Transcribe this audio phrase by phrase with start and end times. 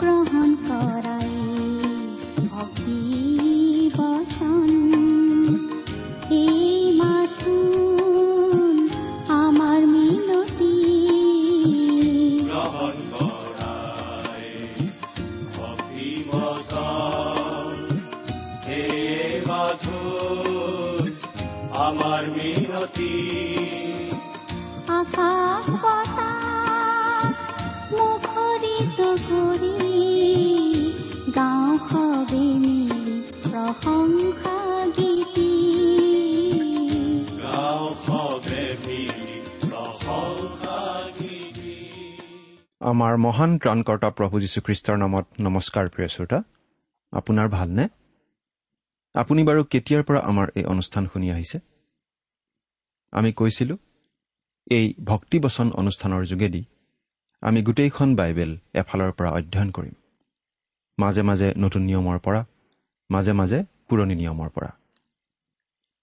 [0.00, 1.30] গ্ৰহণ কৰাই
[2.48, 3.00] ভক্তি
[3.96, 4.85] বচন
[42.96, 46.38] আমাৰ মহান ত্ৰাণকৰ্তা প্ৰভু যীশুখ্ৰীষ্টৰ নামত নমস্কাৰ প্ৰিয় শ্ৰোতা।
[47.12, 47.84] আপোনাৰ ভালনে?
[49.14, 51.58] আপুনি বাৰু কেতিয়াৰ পৰা আমাৰ এই অনুষ্ঠান শুনি আহিছে?
[53.12, 53.78] আমি কৈছিলোঁ
[54.70, 56.62] এই ভক্তিবচন অনুষ্ঠানৰ যোগেদি
[57.42, 59.94] আমি গোটেইখন বাইবেল এফালৰ পৰা অধ্যয়ন কৰিম।
[60.98, 62.40] মাজে মাজে নতুন নিয়মৰ পৰা
[63.10, 63.58] মাজে মাজে
[63.88, 64.70] পুৰণি নিয়মৰ পৰা।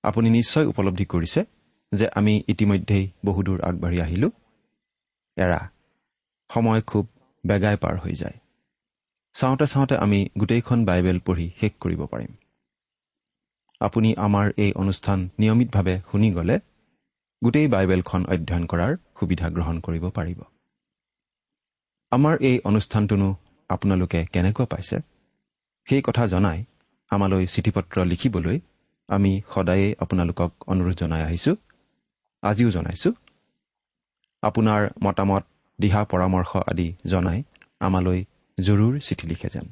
[0.03, 1.41] আপুনি নিশ্চয় উপলব্ধি কৰিছে
[1.91, 4.31] যে আমি ইতিমধ্যেই বহুদূৰ আগবাঢ়ি আহিলোঁ।
[5.37, 5.59] এৰা
[6.53, 7.07] সময় খুব
[7.45, 8.37] বেগাই পাৰ হৈ যায়।
[9.33, 12.31] চাওঁতে চাওঁতে আমি গোটেইখন বাইবেল পঢ়ি শেষ কৰিব পাৰিম।
[13.79, 16.59] আপুনি আমাৰ এই অনুষ্ঠান নিয়মিতভাৱে শুনি গ'লে
[17.43, 20.39] গোটেই বাইবেলখন অধ্যয়ন কৰাৰ সুবিধা গ্ৰহণ কৰিব পাৰিব।
[22.11, 23.35] আমাৰ এই অনুষ্ঠানটোনো
[23.69, 24.97] আপোনালোকে কেনেকুৱা পাইছে?
[25.87, 26.63] সেই কথা জনাই
[27.09, 28.59] আমালৈ চিঠি পত্ৰ লিখিবলৈ
[29.07, 31.55] আমি সদায়েই আপোনালোকক অনুৰোধ জনাই আহিছোঁ।
[32.43, 33.13] আজিও জনাইছোঁ।
[34.41, 35.43] আপোনাৰ মতামত
[35.79, 37.39] দিহা পৰামৰ্শ আদি জনাই
[37.79, 38.19] আমালৈ
[38.57, 39.67] জৰুৰ চিঠি লিখে যেন।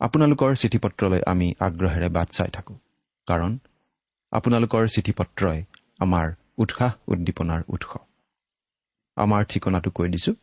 [0.00, 2.78] আপোনালোকৰ চিঠি পত্ৰলৈ আমি আগ্ৰহেৰে বাট চাই থাকোঁ
[3.28, 3.52] কাৰণ
[4.32, 5.58] আপোনালোকৰ চিঠি পত্ৰই
[6.00, 6.26] আমাৰ
[6.58, 7.92] উৎসাহ উদ্দীপনাৰ উৎস।
[9.16, 10.34] আমাৰ ঠিকনাটো কৈ দিছোঁ।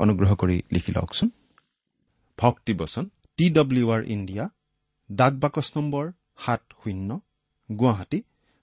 [0.00, 1.28] অনুগ্ৰহ কৰি লিখি লওকচোন।
[2.38, 3.04] ভক্তিবচন
[3.38, 4.44] টি ডব্লিউ আৰ ইণ্ডিয়া
[5.10, 6.04] ডাক বাকচ নম্বৰ
[6.38, 7.20] সাত শূন্য
[7.68, 8.18] গুৱাহাটী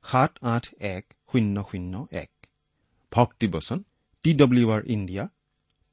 [0.05, 2.31] সাত আঠ এক শূন্য শূন্য এক।
[3.11, 3.79] ভক্তিবচন
[4.25, 5.23] T W R India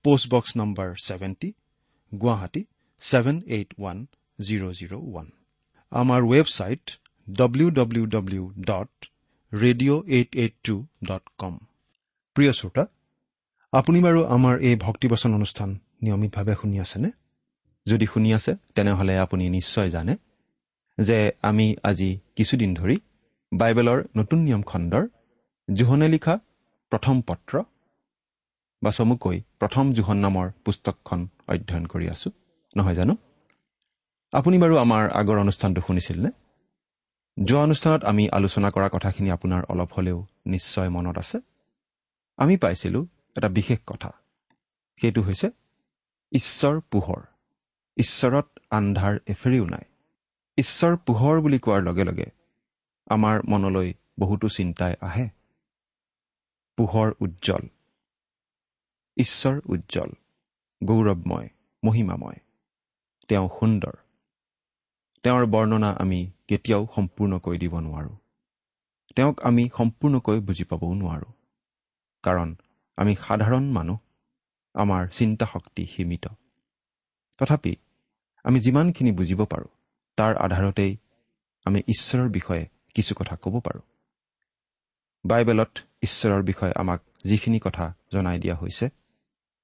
[0.05, 1.49] post box number seventy
[2.13, 2.63] Guwahati
[3.03, 3.99] seven eight one
[4.39, 5.27] zero' zero' one
[5.93, 6.85] আমাৰ website
[7.29, 8.93] W W W dot
[9.53, 11.55] radio' eight eight two dot com
[12.37, 12.85] প্ৰিয় শ্ৰোতা
[13.73, 15.71] আপুনি বাৰু আমাৰ এই ভক্তিবচন অনুষ্ঠান
[16.03, 17.11] নিয়মিতভাৱে শুনি আছেনে
[17.87, 20.15] যদি শুনি আছে তেনেহ'লে আপুনি নিশ্চয় জানে
[20.99, 22.97] যে আমি আজি কিছুদিন ধৰি
[23.53, 25.05] বাইবেলৰ নতুন নিয়ম খণ্ডৰ
[25.69, 26.35] জোহনে লিখা
[26.93, 27.55] প্ৰথম পত্ৰ
[28.87, 32.31] বা চমুকৈ প্ৰথম জোহন নামৰ পুস্তকখন অধ্যয়ন কৰি আছো।
[32.77, 33.17] নহয় জানো?
[34.33, 36.31] আপুনি বাৰু আমাৰ আগৰ অনুষ্ঠানটো শুনিছিলনে?
[37.45, 41.41] যোৱা অনুষ্ঠানত আমি আলোচনা কৰা কথাখিনি আপোনাৰ অলপ হ'লেও নিশ্চয় মনত আছে।
[42.37, 44.13] আমি পাইছিলোঁ এটা বিশেষ কথা।
[45.01, 45.51] সেইটো হৈছে
[46.33, 47.21] ঈশ্বৰ পোহৰ।
[47.97, 49.85] ঈশ্বৰত আন্ধাৰ এফেৰিও নাই।
[50.57, 52.27] ঈশ্বৰ পোহৰ বুলি কোৱাৰ লগে লগে
[53.07, 55.29] আমাৰ মনলৈ বহুতো চিন্তাই আহে।
[56.77, 57.69] পোহৰ উজ্জ্বল।
[59.17, 60.11] ঈশ্বৰ উজ্জ্বল
[60.85, 61.49] গৌৰৱময়
[61.85, 62.37] মহিমাময়।
[63.29, 63.97] তেওঁ সুন্দৰ।
[65.23, 68.17] তেওঁৰ বৰ্ণনা আমি কেতিয়াও সম্পূৰ্ণকৈ দিব নোৱাৰোঁ।
[69.17, 71.33] তেওঁক আমি সম্পূৰ্ণকৈ বুজি পাবও নোৱাৰোঁ।
[72.23, 72.57] কাৰণ
[72.97, 73.99] আমি সাধাৰণ মানুহ
[74.75, 76.27] আমাৰ চিন্তা শক্তি সীমিত।
[77.39, 77.77] তথাপি
[78.45, 79.69] আমি যিমানখিনি বুজিব পাৰোঁ
[80.17, 80.97] তাৰ আধাৰতেই
[81.65, 83.83] আমি ঈশ্বৰৰ বিষয়ে কিছু কথা ক'ব পাৰোঁ।
[85.27, 88.89] বাইবেলত ঈশ্বৰৰ বিষয়ে আমাক যিখিনি কথা জনাই দিয়া হৈছে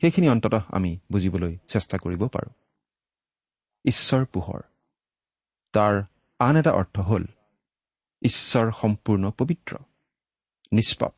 [0.02, 2.52] সেইখিনি অন্ততঃ আমি বুজিবলৈ চেষ্টা কৰিব পাৰোঁ।
[3.84, 4.60] ঈশ্বৰ পোহৰ।
[5.72, 6.02] তাৰ
[6.38, 7.24] আন এটা অৰ্থ হ'ল
[8.22, 9.76] ঈশ্বৰ সম্পূৰ্ণ পবিত্ৰ
[10.72, 11.14] নিষ্পাপ।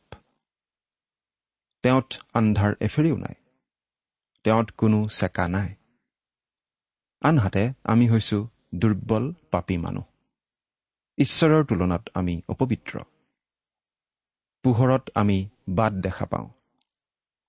[1.83, 3.33] তেওঁত আন্ধাৰ এফেৰিও নাই।
[4.43, 5.75] তেওঁত কোনো চেকা নাই।
[7.21, 10.03] আনহাতে আমি হৈছো দুৰ্বল পাপী মানুহ।
[11.17, 12.99] ঈশ্বৰৰ তুলনাত আমি অপবিত্ৰ।
[14.63, 16.49] পোহৰত আমি বাট দেখা পাওঁ।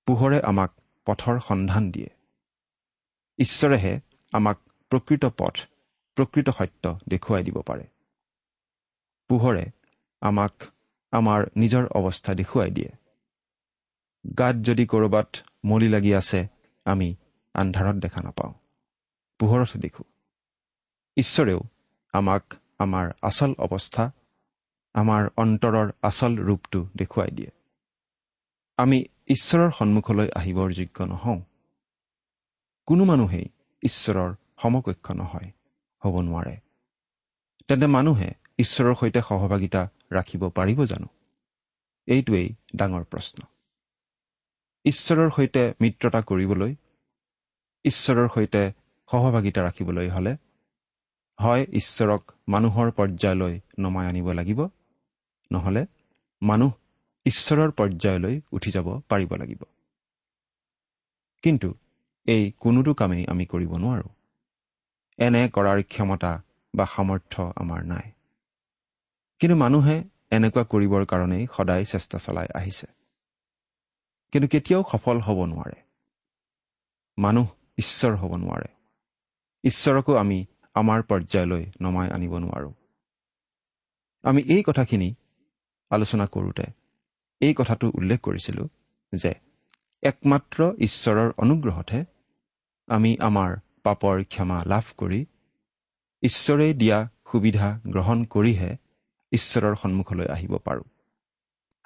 [0.06, 0.70] পোহৰে আমাক
[1.06, 2.10] পথৰ সন্ধান দিয়ে।
[3.38, 4.00] ঈশ্বৰেহে
[4.32, 4.58] আমাক
[4.90, 5.58] প্ৰকৃত পথ
[6.14, 7.86] প্ৰকৃত সত্য দেখুৱাই দিব পাৰে।
[9.28, 9.66] পোহৰে
[10.20, 10.52] আমাক
[11.12, 12.88] আমাৰ নিজৰ অৱস্থা দেখুৱাই দিয়ে।
[14.38, 16.46] গাত যদি ক'ৰবাত মলি লাগি আছে
[16.84, 17.14] আমি
[17.54, 18.54] আন্ধাৰত দেখা নাপাওঁ।
[19.40, 20.04] পোহৰত দেখোঁ।
[21.16, 21.60] ঈশ্বৰেও
[22.12, 24.10] আমাক আমাৰ আচল অৱস্থা
[24.94, 27.50] আমাৰ অন্তৰৰ আচল ৰূপটো দেখুৱাই দিয়ে।
[28.76, 31.40] আমি ঈশ্বৰৰ সন্মুখলৈ আহিবৰ যোগ্য নহওঁ।
[32.86, 33.46] কোনো মানুহেই
[33.82, 35.50] ঈশ্বৰৰ সমকক্ষ নহয়
[36.04, 36.56] হ'ব নোৱাৰে।
[37.68, 38.28] তেন্তে মানুহে
[38.58, 41.08] ঈশ্বৰৰ সৈতে সহভাগিতা ৰাখিব পাৰিব জানো?
[42.06, 43.38] এইটোৱেই ডাঙৰ প্ৰশ্ন।
[44.84, 46.74] ঈশ্বৰৰ সৈতে মিত্ৰতা কৰিবলৈ
[47.84, 48.72] ঈশ্বৰৰ সৈতে
[49.10, 50.32] সহভাগিতা ৰাখিবলৈ হ'লে
[51.38, 54.60] হয় ঈশ্বৰক মানুহৰ পৰ্যায়লৈ নমাই আনিব লাগিব
[55.52, 55.86] নহ'লে
[56.42, 56.72] মানুহ
[57.26, 59.62] ঈশ্বৰৰ পৰ্যায়লৈ উঠি যাব পাৰিব লাগিব।
[61.42, 61.74] কিন্তু
[62.26, 64.08] এই কোনোটো কামেই আমি কৰিব নোৱাৰোঁ।
[65.18, 66.42] এনে কৰাৰ ক্ষমতা
[66.74, 68.12] বা সামৰ্থ্য আমাৰ নাই।
[69.38, 72.86] কিন্তু মানুহে এনেকুৱা কৰিবৰ কাৰণেই সদায় চেষ্টা চলাই আহিছে।
[74.32, 75.82] কিন্তু কেতিয়াও সফল হ'ব নোৱাৰে।
[77.18, 78.68] মানুহ ঈশ্বৰ হ'ব নোৱাৰে।
[79.64, 82.72] ঈশ্বৰকো আমি আমাৰ পৰ্যায়লৈ নমাই আনিব নোৱাৰোঁ।
[84.22, 85.14] আমি এই কথাখিনি
[85.90, 86.85] আলোচনা কৰোঁতে
[87.40, 88.68] এই কথাটো উল্লেখ কৰিছিলোঁ
[89.12, 89.32] যে
[90.02, 92.04] একমাত্ৰ ঈশ্বৰৰ অনুগ্ৰহতহে
[92.88, 95.20] আমি আমাৰ পাপৰ ক্ষমা লাভ কৰি
[96.22, 96.98] ঈশ্বৰে দিয়া
[97.32, 98.70] সুবিধা গ্ৰহণ কৰিহে
[99.32, 100.86] ঈশ্বৰৰ সন্মুখলৈ আহিব পাৰোঁ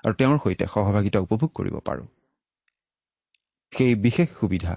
[0.04, 2.06] আৰু তেওঁৰ সৈতে সহভাগিতা উপভোগ কৰিব পাৰোঁ।
[3.72, 4.74] সেই বিশেষ সুবিধা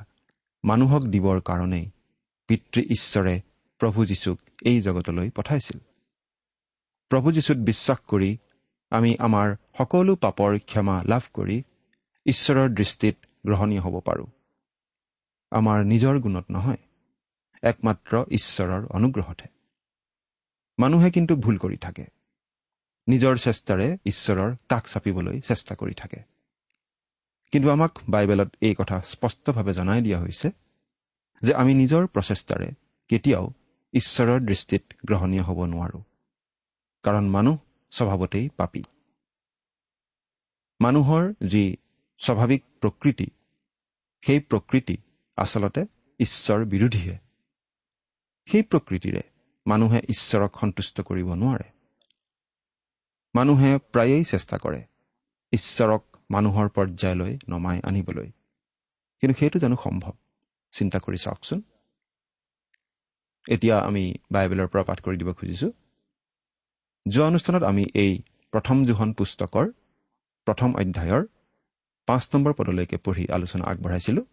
[0.64, 1.86] মানুহক দিবৰ কাৰণেই
[2.50, 3.36] পিতৃ ঈশ্বৰে
[3.82, 5.80] প্ৰভু যীশুক এই জগতলৈ পঠাইছিল।
[7.12, 8.38] প্ৰভু যীশুত বিশ্বাস কৰি
[8.94, 11.64] আমি আমাৰ সকলো পাপৰ ক্ষমা লাভ কৰি
[12.26, 14.28] ঈশ্বৰৰ দৃষ্টিত গ্ৰহণীয় হ'ব পাৰোঁ।
[15.52, 16.78] আমাৰ নিজৰ গুণত নহয়
[17.64, 19.50] একমাত্ৰ ঈশ্বৰৰ অনুগ্ৰহতহে।
[20.80, 22.06] মানুহে কিন্তু ভুল কৰি থাকে।
[23.08, 26.20] নিজৰ চেষ্টাৰে ঈশ্বৰৰ কাষ চাপিবলৈ চেষ্টা কৰি থাকে।
[27.52, 30.48] কিন্তু আমাক বাইবেলত এই কথা স্পষ্টভাৱে জনাই দিয়া হৈছে
[31.42, 32.70] যে আমি নিজৰ প্ৰচেষ্টাৰে
[33.10, 33.46] কেতিয়াও
[33.94, 36.04] ঈশ্বৰৰ দৃষ্টিত গ্ৰহণীয় হ'ব নোৱাৰোঁ।
[37.04, 37.58] কাৰণ মানুহ
[37.94, 38.84] স্বভাৱতেই পাপী।
[40.82, 41.64] মানুহৰ যি
[42.20, 43.28] স্বাভাৱিক প্ৰকৃতি
[44.24, 44.96] সেই প্ৰকৃতি
[45.38, 45.86] আচলতে
[46.20, 47.18] ঈশ্বৰ বিৰোধীহে।
[48.48, 49.22] সেই প্ৰকৃতিৰে
[49.68, 51.68] মানুহে ঈশ্বৰক সন্তুষ্ট কৰিব নোৱাৰে।
[53.36, 54.82] মানুহে প্ৰায়েই চেষ্টা কৰে
[55.54, 58.32] ঈশ্বৰক মানুহৰ পৰ্যায়লৈ নমাই আনিবলৈ।
[59.22, 60.14] কিন্তু সেইটো জানো সম্ভৱ?
[60.74, 61.62] চিন্তা কৰি চাওকচোন।
[63.50, 65.72] এতিয়া আমি বাইবেলৰ পৰা পাঠ কৰি দিব খুজিছোঁ।
[67.06, 68.14] যোৱা অনুষ্ঠানত আমি এই
[68.54, 69.66] প্ৰথম দুখন পুস্তকৰ
[70.48, 71.24] প্ৰথম অধ্যায়ৰ
[72.08, 74.26] পাঁচ নম্বৰ পদলৈকে পঢ়ি আলোচনা আগবঢ়াইছিলোঁ।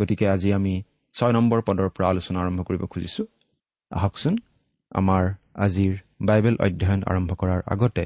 [0.00, 0.74] গতিকে আজি আমি
[1.14, 3.26] ছয় নম্বৰ পদৰ পৰা আলোচনা আৰম্ভ কৰিব খুজিছোঁ।
[3.90, 4.34] আহকচোন
[4.92, 5.24] আমাৰ
[5.54, 5.92] আজিৰ
[6.22, 8.04] বাইবেল অধ্যয়ন আৰম্ভ কৰাৰ আগতে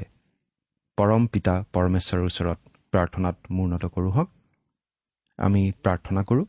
[0.97, 2.59] পৰম পিতা পৰমেশ্বৰৰ ওচৰত
[2.93, 4.29] প্ৰাৰ্থনাত মূৰ্ণত কৰোঁ হওক।
[5.39, 6.45] আমি প্ৰাৰ্থনা কৰোঁ।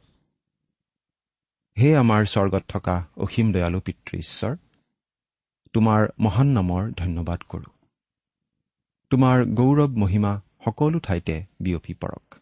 [1.76, 4.52] হে আমাৰ স্বৰ্গত থকা অসীম দয়ালু পিতৃ ঈশ্বৰ
[5.74, 7.70] তোমাৰ মহান নামৰ ধন্যবাদ কৰোঁ।
[9.10, 12.34] তোমাৰ গৌৰৱ মহিমা সকলো ঠাইতে বিয়পি পৰক।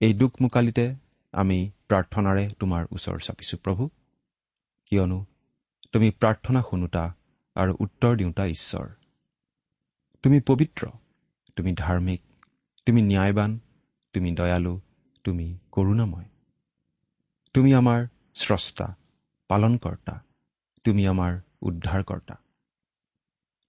[0.00, 0.96] এই দুখমোকালিতে
[1.32, 3.88] আমি প্ৰাৰ্থনাৰে তোমাৰ ওচৰ চাপিছোঁ প্ৰভু।
[4.86, 5.26] কিয়নো
[5.92, 7.14] তুমি প্ৰাৰ্থনা শুনোতা
[7.56, 8.86] আৰু উত্তৰ দিওঁতা ঈশ্বৰ।
[10.22, 10.86] তুমি পবিত্ৰ
[11.56, 12.22] তুমি ধাৰ্মিক
[12.86, 13.58] তুমি ন্যায়বান
[14.14, 14.80] তুমি দয়ালু
[15.24, 16.28] তুমি কৰোণাময়।
[17.54, 18.94] তুমি আমাৰ স্ৰষ্টা
[19.48, 20.27] পালনকৰ্তা।
[20.84, 21.32] তুমি আমাৰ
[21.62, 22.34] উদ্ধাৰকৰ্তা।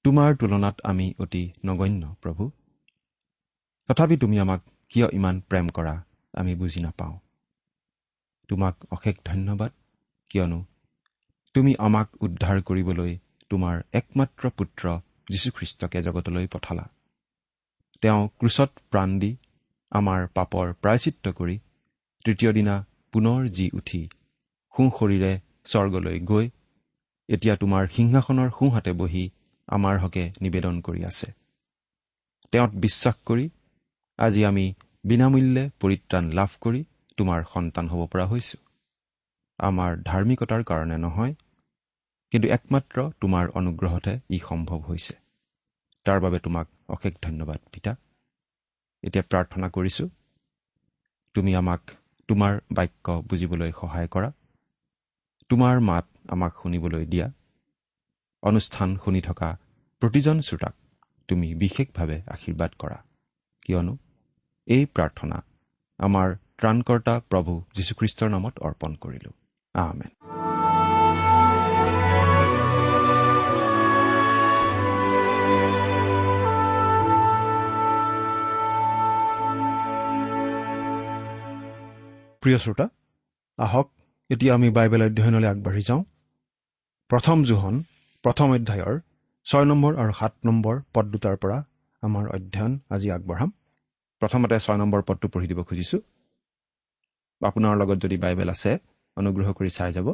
[0.06, 2.52] তোমাৰ তুলনাত আমি অতি নগণ্য প্ৰভু।
[3.88, 5.96] তথাপি তুমি আমাক কিয় ইমান প্ৰেম কৰা
[6.34, 7.20] আমি বুজি নাপাওঁ।
[8.50, 9.72] তোমাক অশেষ ধন্যবাদ
[10.30, 10.60] কিয়নো
[11.56, 13.18] তুমি আমাক উদ্ধাৰ কৰিবলৈ
[13.50, 14.84] তোমাৰ একমাত্ৰ পুত্ৰ
[15.30, 16.86] যীশুখ্ৰীষ্টকে জগতলৈ পঠালা।
[18.02, 19.32] তেওঁ ক্ৰুচত প্ৰাণ দি
[19.92, 21.56] আমাৰ পাপৰ প্ৰায়চিত্ৰ কৰি
[22.26, 22.76] তৃতীয় দিনা
[23.12, 24.02] পুনৰ জি উঠি
[24.74, 25.32] সোঁ শৰীৰে
[25.66, 26.50] স্বৰ্গলৈ গৈ
[27.30, 29.24] এতিয়া তোমাৰ সিংহাসনৰ সোঁহাতে বহি
[29.68, 31.28] আমাৰ হকে নিবেদন কৰি আছে।
[32.54, 33.46] তেওঁত বিশ্বাস কৰি
[34.20, 34.66] আজি আমি
[35.04, 36.82] বিনামূল্যে পৰিত্ৰাণ লাভ কৰি
[37.18, 38.62] তোমাৰ সন্তান হ'ব পৰা হৈছোঁ।
[39.60, 41.34] আমাৰ ধাৰ্মিকতাৰ কাৰণে নহয়
[42.34, 45.14] কিন্তু একমাত্ৰ তোমাৰ অনুগ্ৰহতে ই সম্ভৱ হৈছে।
[46.06, 47.96] তাৰ বাবে তোমাক অশেষ ধন্যবাদ পিতা।
[49.04, 50.08] এতিয়া প্ৰাৰ্থনা কৰিছোঁ
[51.36, 51.82] তুমি আমাক
[52.30, 54.30] তোমাৰ বাক্য বুজিবলৈ সহায় কৰা।
[55.50, 57.32] তোমাৰ মাত আমাক শুনিবলৈ দিয়া।
[58.44, 59.58] অনুষ্ঠান শুনি থকা
[60.00, 60.76] প্ৰতিজন শ্ৰোতাক
[61.28, 62.98] তুমি বিশেষভাৱে আশীৰ্বাদ কৰা।
[63.62, 63.98] কিয়নো
[64.68, 65.44] এই প্ৰাৰ্থনা
[65.98, 69.32] আমাৰ ত্ৰাণকৰ্তা প্ৰভু যীশুখ্ৰীষ্টৰ নামত অৰ্পণ কৰিলো।
[69.74, 70.12] আমেন।
[82.42, 82.90] প্ৰিয় শ্ৰোতা
[83.58, 83.88] আহক
[84.30, 86.04] এতিয়া আমি বাইবেল অধ্যয়নলৈ আগবাঢ়ি যাওঁ।
[87.10, 87.78] প্ৰথম জোহন
[88.24, 88.98] প্ৰথম অধ্যায়ৰ
[89.46, 91.56] ছয় নম্বৰ আৰু সাত নম্বৰ পদ দুটাৰ পৰা
[92.04, 93.50] আমাৰ অধ্যয়ন আজি আগবঢ়াম।
[94.22, 96.00] প্ৰথমতে ছয় নম্বৰ পদটো পঢ়ি দিব খুজিছোঁ।
[97.42, 98.72] আপোনাৰ লগত যদি বাইবেল আছে
[99.18, 100.08] অনুগ্ৰহ কৰি চাই যাব।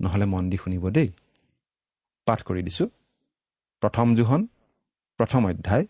[0.00, 1.08] নহ'লে মন দি শুনিব দেই।
[2.26, 2.88] পাঠ কৰি দিছোঁ।
[3.82, 4.44] প্ৰথম জোহন
[5.18, 5.84] প্ৰথম অধ্যায়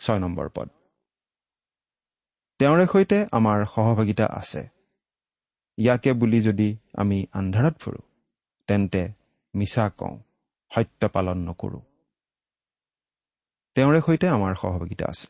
[0.00, 0.68] ছয় নম্বৰ পদ।
[2.60, 4.62] তেওঁৰে সৈতে আমাৰ সহভাগিতা আছে।
[5.78, 8.04] ইয়াকে বুলি যদি আমি আন্ধাৰত ফুৰোঁ
[8.68, 9.02] তেন্তে
[9.54, 10.22] মিছা কওঁ
[10.74, 11.80] সত্য পালন নকৰোঁ।
[13.74, 15.26] তেওঁৰে সৈতে আমাৰ সহভাগিতা আছে।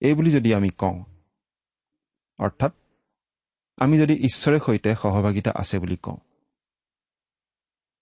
[0.00, 1.04] এই বুলি যদি আমি কওঁ
[2.38, 2.72] অৰ্থাৎ
[3.76, 6.16] আমি যদি ঈশ্বৰে সৈতে সহভাগিতা আছে বুলি কওঁ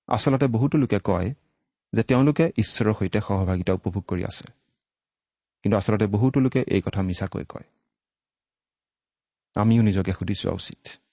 [0.07, 1.35] আচলতে বহুতো লোকে কয়
[1.93, 4.53] যে তেওঁলোকে ঈশ্বৰৰ সৈতে সহভাগিতা উপভোগ কৰি আছে।
[5.63, 7.65] কিন্তু আচলতে বহুতো লোকে এই কথা মিছাকৈ কয়।
[9.55, 11.06] আমিও নিজকে সুধি চোৱা উচিত।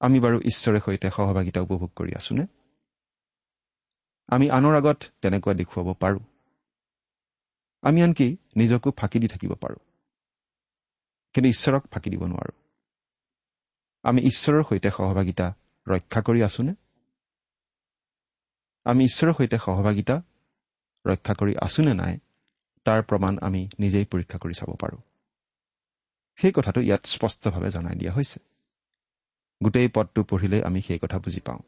[0.00, 2.46] আমি বাৰু ঈশ্বৰে সৈতে সহভাগিতা উপভোগ কৰি আছোনে?
[4.26, 6.20] আমি আনৰ আগত তেনেকুৱা দেখুৱাব পাৰোঁ।
[7.82, 9.78] আমি আনকি নিজকো ফাঁকি দি থাকিব পাৰোঁ।
[11.32, 12.62] কিন্তু ঈশ্বৰক ফাঁকি দিব নোৱাৰোঁ।
[14.02, 15.54] আমি ঈশ্বৰৰ সৈতে সহভাগিতা
[15.86, 16.74] ৰক্ষা কৰি আছোনে?
[18.84, 20.22] আমি ঈশ্বৰৰ সৈতে সহভাগিতা
[21.06, 22.18] ৰক্ষা কৰি আছোনে নাই
[22.84, 24.98] তাৰ প্ৰমাণ আমি নিজেই পৰীক্ষা কৰি চাব পাৰোঁ।
[26.36, 28.55] সেই কথাটো ইয়াত স্পষ্টভাৱে জনাই দিয়া হৈছে।
[29.62, 31.58] গোটেই পদটো পঢ়িলেই আমি সেই কথা বুজি পাওঁ।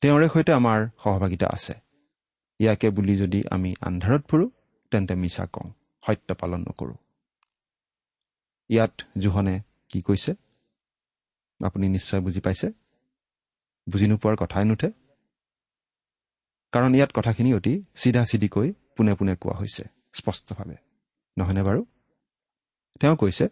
[0.00, 1.74] তেওঁৰে সৈতে আমাৰ সহভাগিতা আছে।
[2.58, 4.50] ইয়াকে বুলি যদি আমি আন্ধাৰত ফুৰোঁ
[4.90, 5.70] তেন্তে মিছা কওঁ
[6.06, 6.96] সত্য পালন নকৰোঁ।
[8.68, 10.32] ইয়াত জোহনে কি কৈছে?
[11.64, 12.68] আপুনি নিশ্চয় বুজি পাইছে?
[13.86, 14.90] বুজি নোপোৱাৰ কথাই নুঠে।
[16.72, 20.76] কাৰণ ইয়াত কথাখিনি অতি চিধা চিধিকৈ পোনে পোনে কোৱা হৈছে স্পষ্টভাৱে।
[21.38, 21.84] নহয়নে বাৰু?
[23.00, 23.48] তেওঁ কৈছে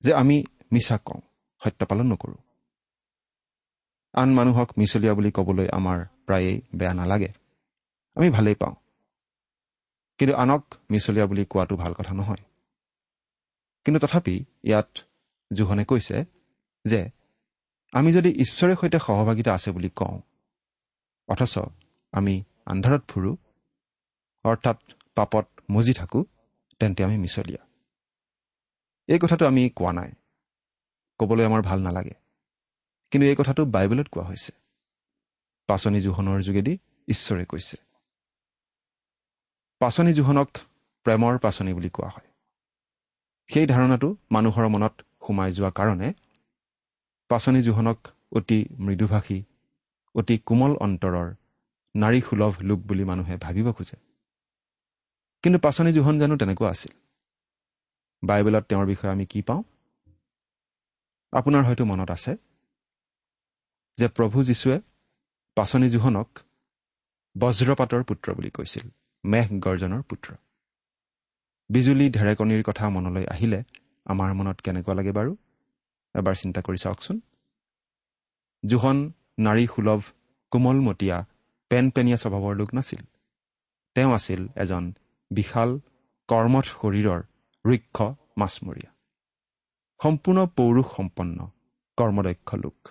[0.00, 1.20] যে আমি মিছা কওঁ।
[1.66, 2.36] সত্য পালন নকৰোঁ।
[4.12, 7.28] আন মানুহক মিছলীয়া বুলি ক'বলৈ আমাৰ প্ৰায়েই বেয়া নালাগে।
[8.14, 8.74] আমি ভালেই পাওঁ।
[10.18, 12.44] কিন্তু আনক মিছলীয়া বুলি কোৱাটো ভাল কথা নহয়।
[13.84, 14.98] কিন্তু তথাপি ইয়াত
[15.52, 16.24] জোহনে কৈছে
[16.84, 17.10] যে
[17.92, 20.20] আমি যদি ঈশ্বৰে সৈতে সহভাগিতা আছে বুলি কওঁ
[21.28, 21.58] অথচ
[22.12, 23.36] আমি আন্ধাৰত ফুৰোঁ
[24.44, 24.76] অৰ্থাৎ
[25.14, 26.24] পাপত মজি থাকোঁ
[26.80, 27.66] তেন্তে আমি মিছলীয়া।
[29.06, 30.12] এই কথাটো আমি কোৱা নাই।
[31.18, 32.14] ক'বলৈ আমাৰ ভাল নালাগে।
[33.10, 34.52] কিন্তু এই কথাটো বাইবেলত কোৱা হৈছে।
[35.68, 37.76] পাচনি জোহনৰ যোগেদি ঈশ্বৰে কৈছে।
[39.80, 40.48] পাচনি জোহনক
[41.06, 42.28] প্ৰেমৰ পাচনি বুলি কোৱা হয়।
[43.48, 44.94] সেই ধাৰণাটো মানুহৰ মনত
[45.26, 46.12] সোমাই যোৱা কাৰণে
[47.28, 47.98] পাচনি জোহনক
[48.32, 49.42] অতি মৃদুভাষী
[50.14, 51.34] অতি কোমল অন্তৰৰ
[51.94, 53.96] নাৰী সুলভ লোক বুলি মানুহে ভাবিব খোজে।
[55.42, 56.92] কিন্তু পাচনি জোহন জানো তেনেকুৱা আছিল।
[58.22, 59.62] বাইবেলত তেওঁৰ বিষয়ে আমি কি পাওঁ?
[61.32, 62.36] আপোনাৰ হয়তো মনত আছে
[63.98, 64.80] যে প্ৰভু যীশুৱে
[65.56, 66.28] পাচনি জোহনক
[67.36, 68.86] বজ্ৰপাতৰ পুত্ৰ বুলি কৈছিল
[69.24, 70.28] মেঘ গৰ্জনৰ পুত্ৰ।
[71.70, 73.64] বিজুলী ঢেৰেকনিৰ কথা মনলৈ আহিলে
[74.06, 75.36] আমাৰ মনত কেনেকুৱা লাগে বাৰু?
[76.14, 77.20] এবাৰ চিন্তা কৰি চাওকচোন।
[78.64, 80.00] জোহন নাৰী সুলভ
[80.50, 81.24] কোমলমতীয়া
[81.70, 83.02] পেন পেনীয়া স্বভাৱৰ লোক নাছিল।
[83.94, 84.92] তেওঁ আছিল এজন
[85.30, 85.80] বিশাল
[86.28, 87.20] কৰ্মঠ শৰীৰৰ
[87.64, 88.02] ৰুক্ষ
[88.38, 88.95] মাছমৰীয়া।
[90.02, 91.50] সম্পূৰ্ণ পৌৰুষ সম্পন্ন
[91.96, 92.88] কৰ্মদক্ষ লোক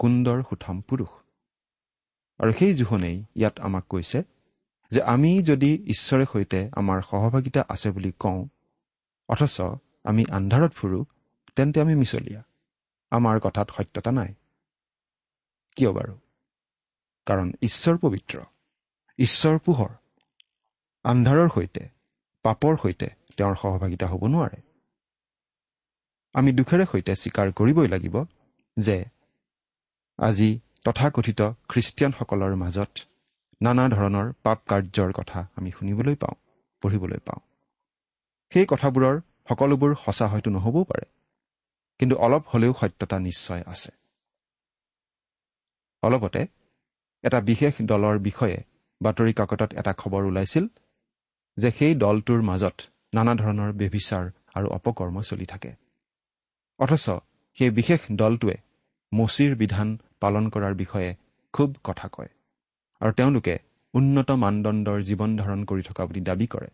[0.00, 1.08] সুন্দৰ সুঠাম পুৰুষ।
[2.38, 4.22] আৰু সেই জোহনেই ইয়াত আমাক কৈছে
[4.90, 8.48] যে আমি যদি ঈশ্বৰে সৈতে আমাৰ সহভাগিতা আছে বুলি কওঁ
[9.28, 9.60] অথচ
[10.04, 11.04] আমি আন্ধাৰত ফুৰোঁ
[11.56, 12.42] তেন্তে আমি মিছলীয়া।
[13.10, 14.34] আমাৰ কথাত সত্যতা নাই।
[15.76, 16.18] কিয় বাৰু?
[17.26, 18.40] কাৰণ ঈশ্বৰ পবিত্ৰ
[19.18, 19.88] ঈশ্বৰ পোহৰ।
[21.04, 21.88] আন্ধাৰৰ সৈতে
[22.42, 24.65] পাপৰ সৈতে তেওঁৰ সহভাগিতা হ'ব নোৱাৰে।
[26.36, 28.16] আমি দুখেৰে সৈতে স্বীকাৰ কৰিবই লাগিব
[28.76, 28.96] যে
[30.18, 30.50] আজি
[30.84, 32.92] তথাকথিত খ্ৰীষ্টিয়ানসকলৰ মাজত
[33.60, 36.36] নানা ধৰণৰ পাপ কাৰ্যৰ কথা আমি শুনিবলৈ পাওঁ
[36.82, 37.40] পঢ়িবলৈ পাওঁ।
[38.52, 39.16] সেই কথাবোৰৰ
[39.48, 41.06] সকলোবোৰ সঁচা হয়তো নহ'বও পাৰে
[42.00, 43.90] কিন্তু অলপ হ'লেও সত্যতা নিশ্চয় আছে।
[46.02, 46.42] অলপতে
[47.24, 48.58] এটা বিশেষ দলৰ বিষয়ে
[49.00, 50.64] বাতৰি কাকতত এটা খবৰ ওলাইছিল
[51.56, 52.76] যে সেই দলটোৰ মাজত
[53.14, 54.24] নানা ধৰণৰ ব্যভিচাৰ
[54.54, 55.85] আৰু অপকৰ্ম চলি থাকে।
[56.80, 57.06] অথচ
[57.58, 58.56] সেই বিশেষ দলটোৱে
[59.12, 59.88] মচিৰ বিধান
[60.20, 61.10] পালন কৰাৰ বিষয়ে
[61.54, 62.30] খুব কথা কয়
[63.00, 63.54] আৰু তেওঁলোকে
[63.94, 66.70] উন্নত মানদণ্ডৰ জীৱন ধাৰণ কৰি থকা বুলি দাবী কৰে।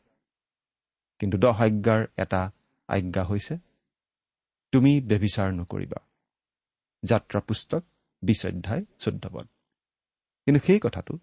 [1.20, 2.40] কিন্তু দহ আজ্ঞাৰ এটা
[2.88, 3.54] আজ্ঞা হৈছে
[4.72, 6.00] তুমি ব্যভিচাৰ নকৰিবা।
[7.02, 7.82] যাত্ৰা পুস্তক
[8.22, 9.46] বিশ অধ্যায় চৈধ্য পদ
[10.46, 11.18] কিন্তু সেই কথাটো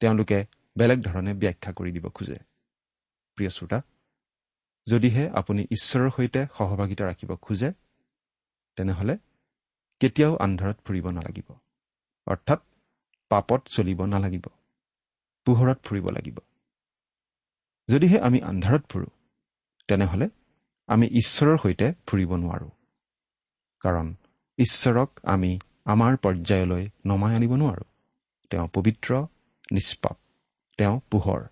[0.00, 0.38] তেওঁলোকে
[0.78, 2.38] বেলেগ ধৰণে ব্যাখ্যা কৰি দিব খোজে।
[3.36, 3.78] প্ৰিয় শ্ৰোতা
[4.86, 7.70] যদিহে আপুনি ঈশ্বৰৰ সৈতে সহভাগিতা ৰাখিব খোজে
[8.80, 9.14] তেনেহ'লে
[10.00, 11.48] কেতিয়াও আন্ধাৰত ফুৰিব নালাগিব।
[12.26, 12.60] অৰ্থাৎ
[13.28, 14.46] পাপত চলিব নালাগিব।
[15.46, 16.38] পোহৰত ফুৰিব লাগিব।
[17.88, 19.10] যদিহে আমি আন্ধাৰত ফুৰোঁ
[19.88, 20.28] তেনেহ'লে
[20.86, 22.70] আমি ঈশ্বৰৰ সৈতে ফুৰিব নোৱাৰোঁ।
[23.80, 24.14] কাৰণ
[24.58, 27.88] ঈশ্বৰক আমি আমাৰ পৰ্যায়লৈ নমাই আনিব নোৱাৰোঁ।
[28.50, 29.22] তেওঁ পবিত্ৰ
[29.72, 30.18] নিষ্পাপ
[30.78, 31.48] তেওঁ পোহৰ।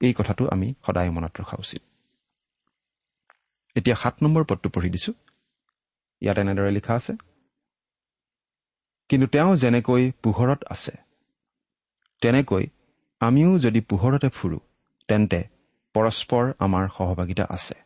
[0.00, 1.82] এই কথাটো আমি সদায় মনত ৰখা উচিত।
[3.74, 5.12] এতিয়া সাত নম্বৰ পদটো পঢ়ি দিছো।
[6.22, 7.12] ইয়াত এনেদৰে লিখা আছে।
[9.10, 10.94] কিন্তু তেওঁ যেনেকৈ পোহৰত আছে
[12.22, 12.64] তেনেকৈ
[13.20, 14.60] আমিও যদি পোহৰতে ফুৰোঁ
[15.08, 15.40] তেন্তে
[15.94, 17.76] পৰস্পৰ আমাৰ সহভাগিতা আছে।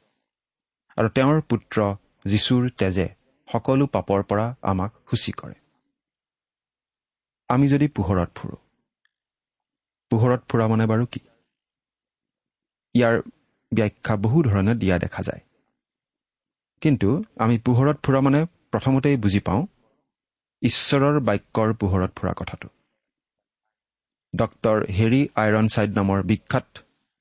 [0.97, 1.77] আৰু তেওঁৰ পুত্ৰ
[2.25, 3.09] যীশুৰ তেজে
[3.49, 5.55] সকলো পাপৰ পৰা আমাক সূচী কৰে।
[7.49, 8.61] আমি যদি পোহৰত ফুৰোঁ
[10.11, 11.21] পোহৰত ফুৰা মানে বাৰু কি?
[12.95, 13.15] ইয়াৰ
[13.73, 15.43] ব্যাখ্যা বহু ধৰণে দিয়া দেখা যায়।
[16.83, 17.09] কিন্তু
[17.45, 18.41] আমি পোহৰত ফুৰা মানে
[18.73, 19.63] প্ৰথমতেই বুজি পাওঁ
[20.63, 22.69] ঈশ্বৰৰ বাক্যৰ পোহৰত ফুৰা কথাটো।
[24.35, 26.67] ডক্তৰ হেৰি আইৰণ চাইড নামৰ বিখ্যাত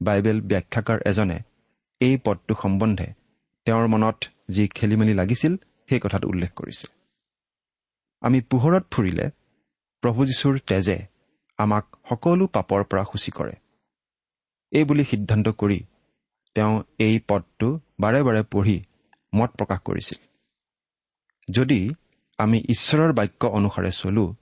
[0.01, 1.37] বাইবেল ব্যাখ্যাকাৰ এজনে
[2.01, 3.07] এই পদটো সম্বন্ধে
[3.67, 4.19] তেওঁৰ মনত
[4.55, 5.53] যি খেলি মেলি লাগিছিল
[5.89, 6.87] সেই কথাটো উল্লেখ কৰিছে।
[8.21, 9.25] আমি পোহৰত ফুৰিলে
[10.03, 10.97] প্ৰভু যীশুৰ তেজে
[11.59, 13.55] আমাক সকলো পাপৰ পৰা সূচী কৰে।
[14.71, 15.79] এই বুলি সিদ্ধান্ত কৰি
[16.55, 16.73] তেওঁ
[17.05, 17.67] এই পদটো
[17.99, 18.77] বাৰে বাৰে পঢ়ি
[19.33, 20.19] মত প্ৰকাশ কৰিছিল।
[21.51, 21.79] যদি
[22.37, 24.35] আমি ঈশ্বৰৰ বাক্য অনুসাৰে চলো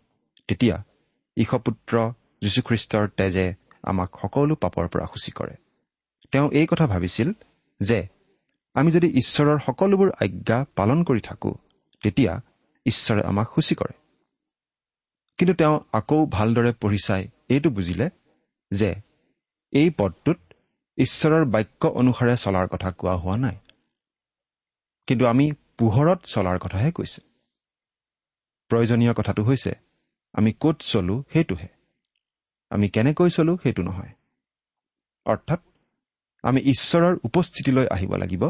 [0.47, 0.75] তেতিয়া
[1.37, 1.93] ঈশপুত্ৰ
[2.41, 5.55] যীশুখ্ৰীষ্টৰ তেজে আমাক সকলো পাপৰ পৰা সূচী কৰে।
[6.31, 7.33] তেওঁ এই কথা ভাবিছিল
[7.79, 8.07] যে
[8.73, 11.53] আমি যদি ঈশ্বৰৰ সকলোবোৰ আজ্ঞা পালন কৰি থাকোঁ
[12.03, 12.41] তেতিয়া
[12.85, 13.93] ঈশ্বৰে আমাক সূচী কৰে।
[15.37, 18.09] কিন্তু তেওঁ আকৌ ভালদৰে পঢ়ি চাই এইটো বুজিলে
[18.71, 18.95] যে
[19.73, 20.39] এই পদটোত
[20.97, 23.57] ঈশ্বৰৰ বাক্য অনুসাৰে চলাৰ কথা কোৱা হোৱা নাই।
[25.09, 25.45] কিন্তু আমি
[25.77, 27.21] পোহৰত চলাৰ কথাহে কৈছে।
[28.71, 29.71] প্ৰয়োজনীয় কথাটো হৈছে
[30.33, 31.69] আমি ক'ত চলো সেইটোহে।
[32.69, 34.13] আমি কেনেকৈ চলো সেইটো নহয়।
[35.25, 35.61] অৰ্থাৎ
[36.43, 38.43] আমি ঈশ্বৰৰ উপস্থিতিলৈ আহিব লাগিব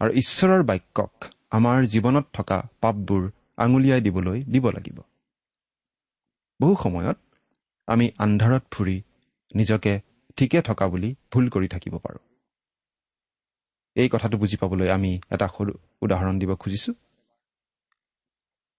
[0.00, 1.12] আৰু ঈশ্বৰৰ বাক্যক
[1.50, 3.22] আমাৰ জীৱনত থকা পাপবোৰ
[3.56, 4.98] আঙুলিয়াই দিবলৈ দিব লাগিব।
[6.60, 7.18] বহু সময়ত
[7.88, 8.96] আমি আন্ধাৰত ফুৰি
[9.54, 10.00] নিজকে
[10.36, 12.33] ঠিকে থকা বুলি ভুল কৰি থাকিব পাৰোঁ।
[13.96, 16.94] এই কথাটো বুজি পাবলৈ আমি এটা সৰু উদাহৰণ দিব খুজিছোঁ।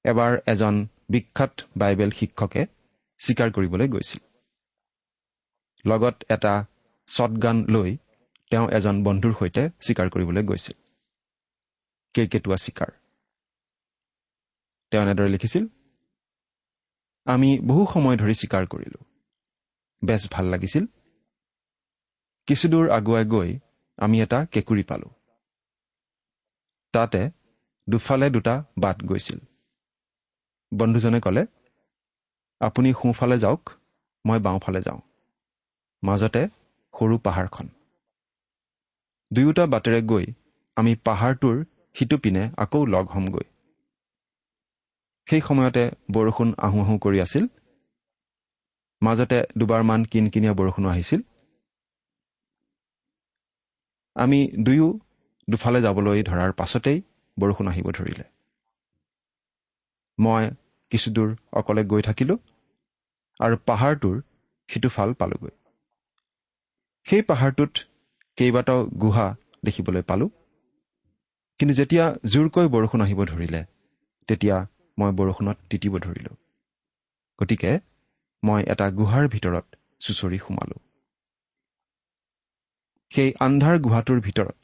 [0.06, 0.76] এবাৰ এজন
[1.10, 2.62] বিখ্যাত বাইবেল শিক্ষকে
[3.20, 4.22] স্বীকাৰ কৰিবলৈ গৈছিল।
[5.86, 6.54] লগত এটা
[7.10, 7.92] শ্বটগান লৈ
[8.52, 10.76] তেওঁ এজন বন্ধুৰ সৈতে স্বীকাৰ কৰিবলৈ গৈছিল।
[12.16, 12.92] কেৰ্কেটুৱা চিকাৰ।
[14.92, 15.66] তেওঁ এনেদৰে লিখিছিল
[17.28, 19.04] আমি বহু সময় ধৰি স্বীকাৰ কৰিলোঁ।
[20.02, 20.86] বেছ ভাল লাগিছিল।
[22.48, 23.50] কিছুদূৰ আগুৱাই গৈ
[23.98, 25.12] আমি এটা কেঁকুৰি পালোঁ।
[26.94, 27.22] তাতে
[27.88, 29.40] দুফালে দুটা বাট গৈছিল।
[30.72, 31.44] বন্ধুজনে ক'লে
[32.62, 33.64] আপুনি সোঁফালে যাওক
[34.26, 35.00] মই বাওঁফালে যাওঁ।
[36.04, 36.42] মাজতে
[36.94, 37.68] সৰু পাহাৰখন।
[39.32, 40.26] দুয়োটা বাটেৰে গৈ
[40.78, 41.56] আমি পাহাৰটোৰ
[41.96, 43.48] সিটো পিনে আকৌ লগ হ'মগৈ।
[45.28, 47.46] সেই সময়তে বৰষুণ আহোঁ আহোঁ কৰি আছিল।
[49.02, 51.22] মাজতে দুবাৰমান কিনকিনীয়া বৰষুণো আহিছিল।
[54.16, 54.88] আমি দুয়ো
[55.50, 57.02] দুফালে যাবলৈ ধৰাৰ পাছতেই
[57.38, 58.26] বৰষুণ আহিব ধৰিলে।
[60.18, 60.44] মই
[60.92, 62.38] কিছুদূৰ অকলে গৈ থাকিলোঁ
[63.40, 64.16] আৰু পাহাৰটোৰ
[64.70, 65.54] সিটোফাল পালোগৈ।
[67.06, 67.74] সেই পাহাৰটোত
[68.38, 69.28] কেইবাটাও গুহা
[69.66, 70.30] দেখিবলৈ পালোঁ।
[71.60, 73.62] কিন্তু যেতিয়া জোৰকৈ বৰষুণ আহিব ধৰিলে
[74.30, 74.58] তেতিয়া
[74.98, 76.36] মই বৰষুণত তিতিব ধৰিলোঁ।
[77.40, 77.72] গতিকে
[78.44, 79.66] মই এটা গুহাৰ ভিতৰত
[80.00, 80.80] চুচৰি সোমালোঁ।
[83.12, 84.60] সেই আন্ধাৰ গুহাটোৰ ভিতৰত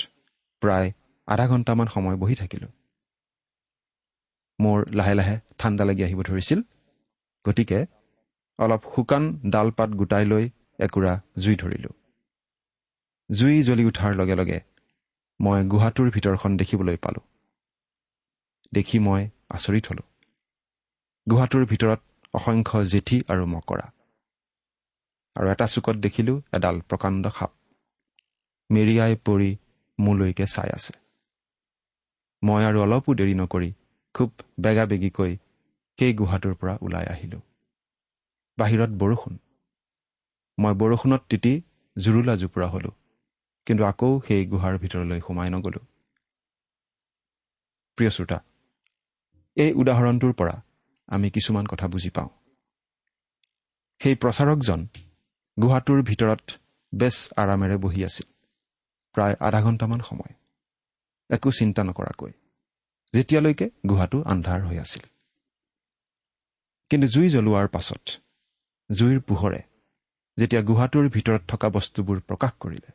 [0.61, 0.89] প্ৰায়
[1.27, 2.71] আধা ঘণ্টামান সময় বহি থাকিলোঁ।
[4.59, 6.59] মোৰ লাহে লাহে ঠাণ্ডা লাগি আহিব ধৰিছিল
[7.45, 7.79] গতিকে
[8.59, 10.45] অলপ শুকান ডাল পাত গোটাই লৈ
[10.79, 11.93] একুৰা জুই ধৰিলোঁ।
[13.29, 14.59] জুই জ্বলি উঠাৰ লগে লগে
[15.39, 17.23] মই গুহাটোৰ ভিতৰখন দেখিবলৈ পালোঁ।
[18.73, 20.07] দেখি মই আচৰিত হলোঁ।
[21.27, 21.99] গুহাটোৰ ভিতৰত
[22.33, 23.87] অসংখ্য জেঠী আৰু মকৰা।
[25.35, 27.51] আৰু এটা চুকত দেখিলোঁ এডাল প্ৰকাণ্ড সাপ।
[28.71, 29.49] মেৰিয়াই পৰি
[29.99, 30.93] মোলৈকে চাই আছে।
[32.43, 33.69] মই আৰু অলপো দেৰি নকৰি
[34.15, 34.29] খুব
[34.59, 35.37] বেগা বেগিকৈ
[35.99, 37.41] সেই গুহাটোৰ পৰা ওলাই আহিলোঁ।
[38.57, 39.37] বাহিৰত বৰষুণ।
[40.57, 41.53] মই বৰষুণত তিতি
[41.97, 42.93] জুৰুলা জোপোৰা হলোঁ
[43.67, 45.85] কিন্তু আকৌ সেই গুহাৰ ভিতৰলৈ সোমাই নগলোঁ।
[47.97, 48.37] প্ৰিয় শ্ৰোতা
[49.57, 50.55] এই উদাহৰণটোৰ পৰা
[51.07, 52.29] আমি কিছুমান কথা বুজি পাওঁ।
[54.01, 54.79] সেই প্ৰচাৰকজন
[55.57, 56.43] গুহাটোৰ ভিতৰত
[56.93, 58.30] বেছ আৰামেৰে বহি আছিল।
[59.15, 60.33] প্ৰায় আধা ঘণ্টামান সময়।
[61.29, 62.31] একো চিন্তা নকৰাকৈ।
[63.13, 65.03] যেতিয়ালৈকে গুহাটো আন্ধাৰ হৈ আছিল।
[66.91, 68.03] কিন্তু জুই জ্বলোৱাৰ পাছত
[68.89, 69.61] জুইৰ পোহৰে
[70.37, 72.91] যেতিয়া গুহাটোৰ ভিতৰত থকা বস্তুবোৰ প্ৰকাশ কৰিলে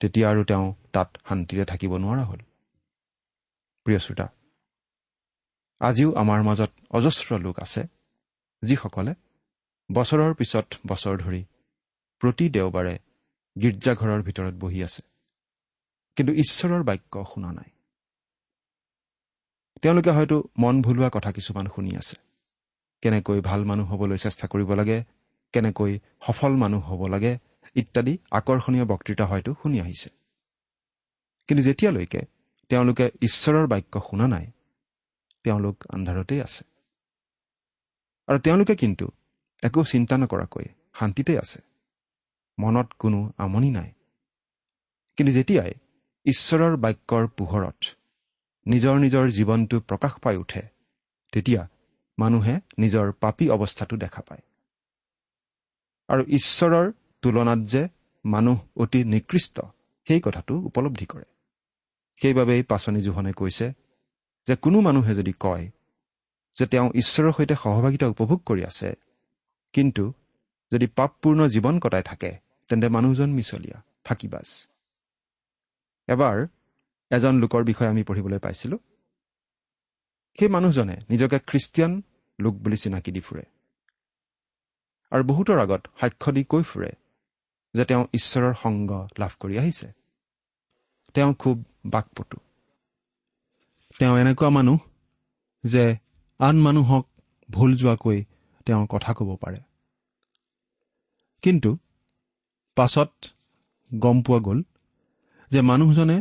[0.00, 2.40] তেতিয়া আৰু তেওঁ তাত শান্তিৰে থাকিব নোৱাৰা হ'ল।
[3.86, 4.26] প্ৰিয় শ্ৰোতা
[5.80, 7.82] আজিও আমাৰ মাজত অজস্ৰ লোক আছে
[8.62, 9.12] যিসকলে
[9.90, 11.42] বছৰৰ পিছত বছৰ ধৰি
[12.22, 12.94] প্ৰতি দেওবাৰে
[13.56, 15.02] গীৰ্জাঘৰৰ ভিতৰত বহি আছে।
[16.16, 17.70] কিন্তু ঈশ্বৰৰ বাক্য শুনা নাই।
[19.82, 22.16] তেওঁলোকে হয়তো মন ভুলোৱা কথা কিছুমান শুনি আছে।
[23.02, 25.04] কেনেকৈ ভাল মানুহ হ'বলৈ চেষ্টা কৰিব লাগে
[25.52, 27.38] কেনেকৈ সফল মানুহ হ'ব লাগে
[27.76, 30.10] ইত্যাদি আকৰ্ষণীয় বক্তৃতা হয়তো শুনি আহিছে।
[31.48, 32.20] কিন্তু যেতিয়ালৈকে
[32.68, 34.46] তেওঁলোকে ঈশ্বৰৰ বাক্য শুনা নাই
[35.44, 36.64] তেওঁলোক আন্ধাৰতেই আছে।
[38.28, 39.06] আৰু তেওঁলোকে কিন্তু
[39.62, 41.71] একো চিন্তা নকৰাকৈ শান্তিতেই আছে।
[42.58, 43.90] মনত কোনো আমনি নাই।
[45.16, 45.72] কিন্তু যেতিয়াই
[46.26, 47.80] ঈশ্বৰৰ বাক্যৰ পোহৰত
[48.66, 50.62] নিজৰ নিজৰ জীৱনটো প্ৰকাশ পাই উঠে
[51.32, 51.62] তেতিয়া
[52.18, 54.42] মানুহে নিজৰ পাপী অৱস্থাটো দেখা পায়।
[56.08, 57.88] আৰু ঈশ্বৰৰ তুলনাত যে
[58.24, 59.60] মানুহ অতি নিকৃষ্ট
[60.08, 61.24] সেই কথাটো উপলব্ধি কৰে।
[62.20, 63.72] সেইবাবেই পাচনি জোহনে কৈছে
[64.48, 65.70] যে কোনো মানুহে যদি কয়
[66.56, 68.90] যে তেওঁ ঈশ্বৰৰ সৈতে সহভাগিতা উপভোগ কৰি আছে
[69.72, 70.12] কিন্তু
[70.72, 72.30] যদি পাপপূৰ্ণ জীৱন কটাই থাকে
[72.68, 74.48] তেন্তে মানুহজন মিছলীয়া ফাঁকিবাজ।
[76.08, 76.36] এবাৰ
[77.10, 78.78] এজন লোকৰ বিষয়ে আমি পঢ়িবলৈ পাইছিলোঁ।
[80.38, 81.92] সেই মানুহজনে নিজকে খ্ৰীষ্টিয়ান
[82.38, 83.44] লোক বুলি চিনাকি দি ফুৰে।
[85.12, 86.92] আৰু বহুতৰ আগত সাক্ষ্য দি কৈ ফুৰে
[87.74, 89.92] যে তেওঁ ঈশ্বৰৰ সংগ লাভ কৰি আহিছে।
[91.14, 92.38] তেওঁ খুব বাকপটু।
[93.98, 94.78] তেওঁ এনেকুৱা মানুহ
[95.64, 95.96] যে
[96.38, 97.04] আন মানুহক
[97.50, 98.24] ভুল যোৱাকৈ
[98.66, 99.56] তেওঁ কথা ক'ব পাৰে।
[101.44, 101.70] কিন্তু
[102.76, 103.12] পাছত
[103.90, 104.58] গম পোৱা গ'ল
[105.50, 106.16] যে মানুহজনে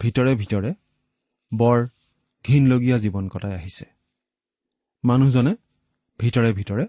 [0.00, 0.70] ভিতৰে ভিতৰে
[1.52, 1.78] বৰ
[2.44, 3.86] ঘীনলগীয়া জীৱন কটাই আহিছে।
[5.04, 5.52] মানুহজনে
[6.20, 6.84] ভিতৰে ভিতৰে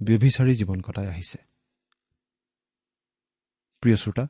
[0.00, 1.38] ব্যভিচাৰী জীৱন কটাই আহিছে।
[3.82, 4.24] প্ৰিয় শ্ৰোতা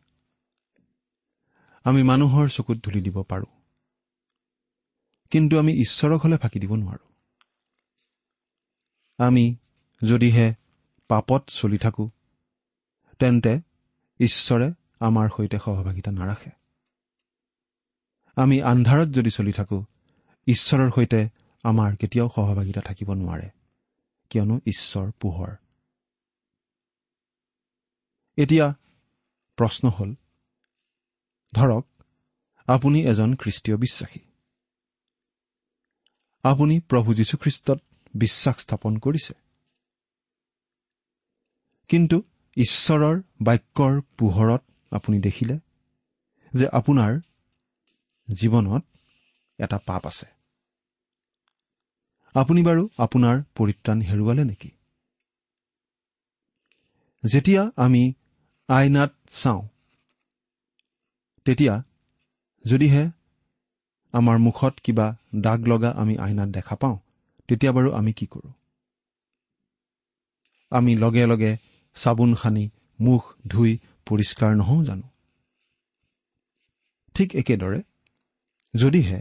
[1.85, 3.51] আমি মানুহৰ চকুত ধূলি দিব পাৰোঁ
[5.33, 7.07] কিন্তু আমি ঈশ্বৰক হ'লে ফাঁকি দিব নোৱাৰোঁ।
[9.19, 9.45] আমি
[10.03, 10.47] যদিহে
[11.11, 12.09] পাপত চলি থাকোঁ
[13.18, 13.61] তেন্তে
[14.20, 16.50] ঈশ্বৰে আমাৰ সৈতে সহভাগিতা নাৰাখে।
[18.37, 19.85] আমি আন্ধাৰত যদি চলি থাকোঁ
[20.46, 21.29] ঈশ্বৰৰ সৈতে
[21.62, 23.50] আমাৰ কেতিয়াও সহভাগিতা থাকিব নোৱাৰে
[24.31, 25.57] কিয়নো ঈশ্বৰ পোহৰ।
[28.37, 28.74] এতিয়া
[29.57, 30.14] প্ৰশ্ন হ'ল
[31.55, 31.87] ধৰক
[32.66, 34.20] আপুনি এজন খ্ৰীষ্টীয় বিশ্বাসী।
[36.42, 37.79] আপুনি প্ৰভু যীশুখ্ৰীষ্টত
[38.14, 39.35] বিশ্বাস স্থাপন কৰিছে।
[41.88, 42.22] কিন্তু
[42.57, 45.57] ঈশ্বৰৰ বাক্যৰ পোহৰত আপুনি দেখিলে
[46.55, 47.12] যে আপোনাৰ
[48.29, 48.83] জীৱনত
[49.59, 50.27] এটা পাপ আছে।
[52.35, 54.71] আপুনি বাৰু আপোনাৰ পৰিত্ৰাণ হেৰুৱালে নেকি?
[57.25, 58.03] যেতিয়া আমি
[58.69, 59.62] আইনাত চাওঁ
[61.47, 61.75] তেতিয়া
[62.64, 63.05] যদিহে
[64.14, 66.97] আমাৰ মুখত কিবা দাগ লগা আমি আইনাত দেখা পাওঁ
[67.49, 68.53] তেতিয়া বাৰু আমি কি কৰোঁ?
[70.73, 71.53] আমি লগে লগে
[71.96, 72.64] চাবোন সানি
[73.00, 73.72] মুখ ধুই
[74.06, 75.06] পৰিষ্কাৰ নহওঁ জানো?
[77.14, 77.80] ঠিক একেদৰে
[78.74, 79.20] যদিহে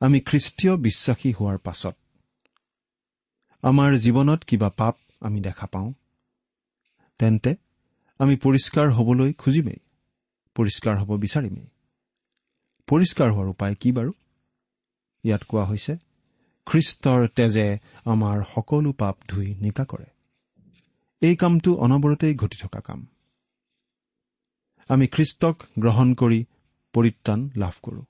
[0.00, 1.96] আমি খ্ৰীষ্টীয় বিশ্বাসী হোৱাৰ পাছত
[3.62, 5.92] আমাৰ জীৱনত কিবা পাপ আমি দেখা পাওঁ
[7.20, 7.52] তেন্তে
[8.20, 9.80] আমি পৰিষ্কাৰ হ'বলৈ খুজিমেই
[10.56, 11.68] পৰিষ্কাৰ হ'ব বিচাৰিমেই।
[12.88, 14.12] পৰিষ্কাৰ হোৱাৰ উপায় কি বাৰু?
[15.24, 15.94] ইয়াত কোৱা হৈছে
[16.66, 17.68] খ্ৰীষ্টৰ তেজে
[18.04, 20.17] আমাৰ সকলো পাপ ধুই নিকা কৰে।
[21.22, 23.06] এই কামটো অনবৰতেই ঘটি থকা কাম।
[24.88, 26.44] আমি খ্ৰীষ্টক গ্ৰহণ কৰি
[26.94, 28.04] পৰিত্ৰাণ লাভ কৰোঁ।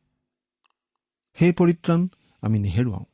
[1.38, 2.08] সেই পৰিত্ৰাণ
[2.42, 3.04] আমি নেহেৰুৱাওঁ।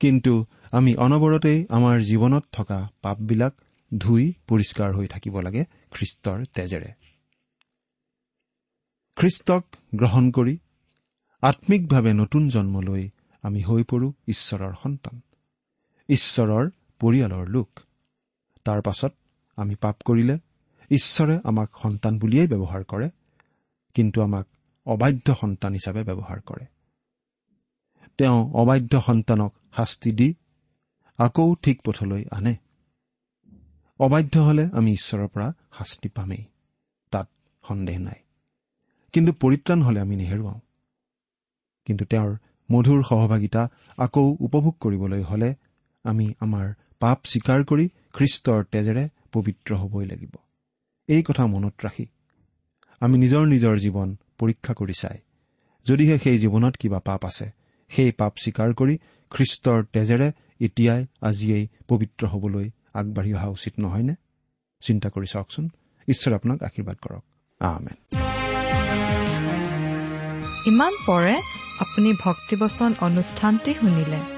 [0.00, 3.54] কিন্তু আমি অনবৰতেই আমাৰ জীৱনত থকা পাপবিলাক
[3.98, 6.90] ধুই পৰিষ্কাৰ হৈ থাকিব লাগে খ্ৰীষ্টৰ তেজেৰে।
[9.16, 10.58] খ্ৰীষ্টক গ্ৰহণ কৰি
[11.42, 13.10] আম্মিকভাৱে নতুন জন্ম লৈ
[13.44, 15.20] আমি হৈ পৰোঁ ঈশ্বৰৰ সন্তান
[16.08, 16.64] ঈশ্বৰৰ
[17.00, 17.87] পৰিয়ালৰ লোক।
[18.68, 19.12] তাৰ পাছত
[19.56, 20.38] আমি পাপ কৰিলে
[20.90, 23.10] ঈশ্বৰে আমাক সন্তান বুলিয়েই ব্যৱহাৰ কৰে
[23.94, 24.46] কিন্তু আমাক
[24.86, 26.66] অবাধ্য সন্তান হিচাপে ব্যৱহাৰ কৰে।
[28.18, 30.34] তেওঁ অবাধ্য সন্তানক শাস্তি দি
[31.16, 32.56] আকৌ ঠিক পথলৈ আনে।
[33.98, 36.44] অবাধ্য হলে আমি ঈশ্বৰৰ পৰা শাস্তি পামেই
[37.10, 37.28] তাত
[37.68, 38.20] সন্দেহ নাই।
[39.12, 40.60] কিন্তু পৰিত্ৰাণ হলে আমি নেহেৰুৱাওঁ।
[41.86, 42.36] কিন্তু তেওঁৰ
[42.72, 45.54] মধুৰ সহভাগিতা আকৌ উপভোগ কৰিবলৈ হলে
[46.04, 50.34] আমি আমাৰ পাপ স্বীকাৰ কৰি খ্ৰীষ্টৰ তেজেৰে পবিত্ৰ হ'বই লাগিব।
[51.08, 52.06] এই কথা মনত ৰাখি
[53.00, 55.18] আমি নিজৰ নিজৰ জীৱন পৰীক্ষা কৰি চাই।
[55.86, 57.50] যদিহে সেই জীৱনত কিবা পাপ আছে
[57.88, 58.98] সেই পাপ স্বীকাৰ কৰি
[59.30, 64.14] খ্ৰীষ্টৰ তেজেৰে এতিয়াই আজিয়েই পবিত্ৰ হ'বলৈ আগবাঢ়ি অহা উচিত নহয়নে?
[64.80, 65.70] চিন্তা কৰি চাওকচোন।
[66.08, 67.22] ঈশ্বৰে আপোনাক আশীৰ্বাদ কৰক।
[70.66, 71.34] ইমান পৰে
[71.78, 74.37] আপুনি ভক্তিবচন অনুষ্ঠানটি শুনিলে।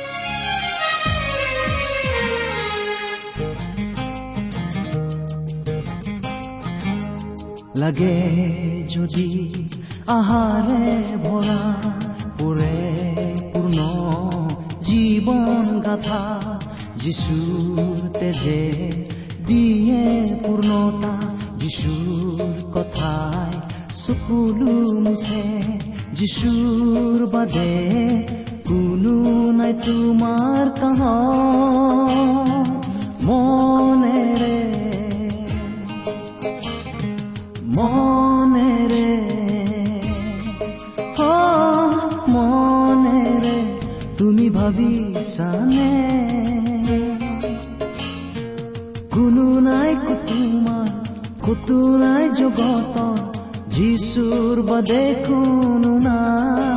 [7.75, 8.15] লাগে
[8.87, 9.27] যদি
[10.09, 11.61] আহাৰে ভৰা
[12.37, 12.75] পুৰে
[13.51, 13.79] পূৰ্ণ
[14.87, 16.23] জীৱন গাথা
[16.97, 18.63] যিচুৰ তেজে
[19.47, 20.03] দিয়ে
[20.43, 21.13] পূৰ্ণতা
[21.61, 22.39] যিচুৰ
[22.75, 23.53] কথাই
[23.95, 25.45] চকুলো মুছে
[26.13, 27.73] যিচুৰ বাদে
[28.67, 29.15] কোনো
[29.51, 30.99] নাই তোমাৰ কাহ
[33.25, 34.60] মনেৰে
[37.81, 39.11] মনেৰে
[41.25, 41.35] অ
[42.29, 43.57] মনেৰে
[44.17, 45.89] তুমি ভাবিছানে?
[49.15, 50.89] কোনো নাই কুতুমাৰ
[51.41, 53.15] কতো নাই জগতৰ
[53.69, 56.70] যিচুৰ বাদে কোনো নাই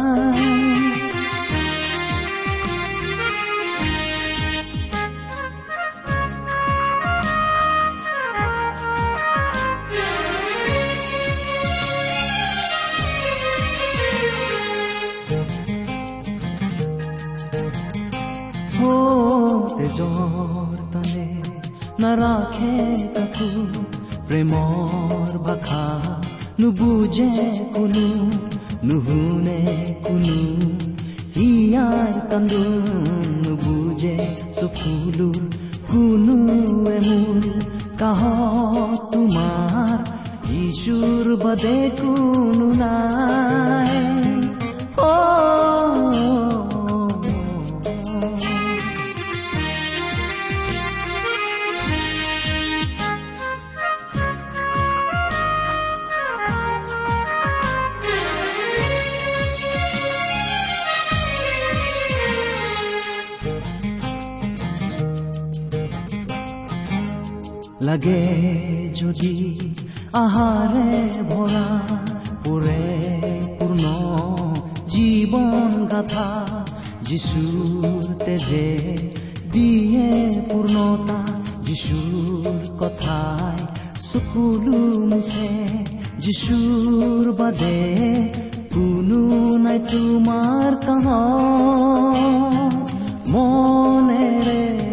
[19.95, 21.27] তেজৰ তলে
[22.03, 22.71] নাৰাখে
[23.15, 23.49] কাকো
[24.27, 25.83] প্ৰেমৰ ভাষা
[26.61, 27.29] নুবুজে
[27.75, 28.07] কোনো
[28.87, 29.59] নুশুনে
[30.05, 30.39] কোনো
[31.37, 34.17] হিয়াৰ কান্দোন নুবুজে
[34.59, 35.41] চকুলোৰ
[35.91, 37.43] কোনোৱে মোৰ
[38.01, 38.21] কাহ
[39.13, 39.99] তোমাৰ
[40.61, 42.34] ঈশ্বৰ বাদে কোনো
[67.85, 68.23] লাগে
[68.95, 69.35] যদি
[70.15, 70.91] আহাৰে
[71.31, 71.67] ভৰা
[72.45, 72.85] পুৰে
[73.59, 73.85] পূৰ্ণ
[74.95, 76.29] জীৱন গাথা
[77.09, 78.69] যিচুৰ তেজে
[79.55, 80.09] দিয়ে
[80.49, 81.21] পূৰ্ণতা
[81.67, 83.59] যিচুৰ কথাই
[84.09, 85.53] চকুলো মুছে
[86.19, 87.81] যিচুৰ বাদে
[88.75, 89.21] কোনো
[89.65, 91.07] নাই তোমাৰ কাহ
[93.33, 94.84] মনেৰে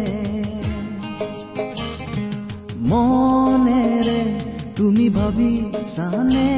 [2.92, 4.20] মনেৰে
[5.90, 6.48] জানে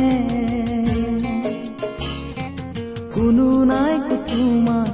[3.14, 3.94] কোনো নাই
[4.31, 4.88] তোমাৰ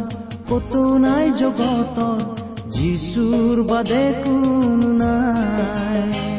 [0.50, 2.18] কতো নাই জগতৰ
[2.70, 6.29] যিচুৰ বাদে কোনো নাই।